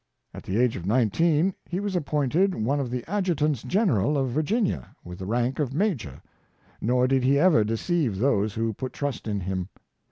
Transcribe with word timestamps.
At 0.33 0.41
the 0.41 0.57
age 0.57 0.75
of 0.75 0.87
nineteen 0.87 1.53
he 1.69 1.79
was 1.79 1.95
appointed 1.95 2.55
one 2.55 2.79
of 2.79 2.89
the 2.89 3.07
adjutants 3.07 3.61
general 3.61 4.17
of 4.17 4.31
Virginia, 4.31 4.95
with 5.03 5.19
the 5.19 5.27
rank 5.27 5.59
of 5.59 5.75
major— 5.75 6.23
nor 6.81 7.07
did 7.07 7.23
he 7.23 7.37
ever 7.37 7.63
deceive 7.63 8.17
those 8.17 8.55
who 8.55 8.73
put 8.73 8.93
trust 8.93 9.27
in 9.27 9.41
him. 9.41 9.69